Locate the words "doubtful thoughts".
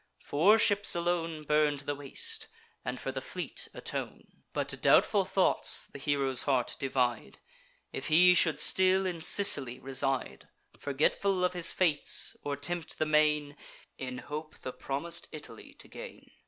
4.81-5.89